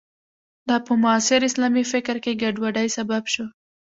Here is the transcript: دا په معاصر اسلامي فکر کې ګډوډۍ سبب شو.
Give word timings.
دا 0.69 0.77
په 0.87 0.93
معاصر 1.03 1.39
اسلامي 1.49 1.83
فکر 1.93 2.15
کې 2.23 2.39
ګډوډۍ 2.41 2.87
سبب 2.97 3.23
شو. 3.33 3.45